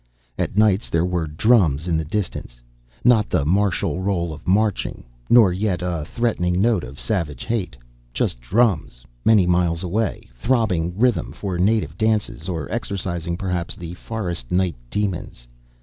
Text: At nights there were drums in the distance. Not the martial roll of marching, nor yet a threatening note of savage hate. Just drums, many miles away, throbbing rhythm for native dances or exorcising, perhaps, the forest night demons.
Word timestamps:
At 0.35 0.57
nights 0.57 0.89
there 0.89 1.05
were 1.05 1.27
drums 1.27 1.87
in 1.87 1.95
the 1.95 2.03
distance. 2.03 2.59
Not 3.03 3.29
the 3.29 3.45
martial 3.45 3.99
roll 4.01 4.33
of 4.33 4.47
marching, 4.47 5.03
nor 5.29 5.53
yet 5.53 5.83
a 5.83 6.05
threatening 6.05 6.59
note 6.59 6.83
of 6.83 6.99
savage 6.99 7.43
hate. 7.45 7.77
Just 8.11 8.41
drums, 8.41 9.05
many 9.23 9.45
miles 9.45 9.83
away, 9.83 10.27
throbbing 10.33 10.97
rhythm 10.97 11.31
for 11.31 11.59
native 11.59 11.99
dances 11.99 12.49
or 12.49 12.67
exorcising, 12.71 13.37
perhaps, 13.37 13.75
the 13.75 13.93
forest 13.93 14.51
night 14.51 14.75
demons. 14.89 15.47